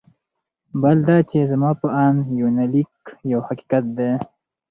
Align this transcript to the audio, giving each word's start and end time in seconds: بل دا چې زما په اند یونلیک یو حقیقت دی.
بل 0.81 0.97
دا 1.09 1.17
چې 1.29 1.39
زما 1.51 1.71
په 1.81 1.87
اند 2.05 2.19
یونلیک 2.41 2.93
یو 3.31 3.39
حقیقت 3.47 3.85
دی. 3.97 4.11